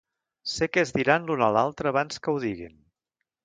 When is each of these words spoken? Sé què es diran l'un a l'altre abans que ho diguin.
Sé 0.53 0.67
què 0.77 0.81
es 0.83 0.93
diran 0.95 1.29
l'un 1.29 1.45
a 1.49 1.51
l'altre 1.57 1.95
abans 1.95 2.19
que 2.25 2.35
ho 2.37 2.43
diguin. 2.49 2.77